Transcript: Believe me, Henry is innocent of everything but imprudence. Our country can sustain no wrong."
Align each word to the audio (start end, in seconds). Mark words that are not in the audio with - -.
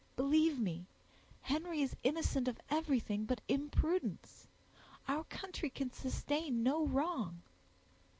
Believe 0.15 0.59
me, 0.59 0.87
Henry 1.41 1.83
is 1.83 1.95
innocent 2.01 2.47
of 2.47 2.59
everything 2.71 3.25
but 3.25 3.41
imprudence. 3.47 4.47
Our 5.07 5.25
country 5.25 5.69
can 5.69 5.91
sustain 5.91 6.63
no 6.63 6.87
wrong." 6.87 7.43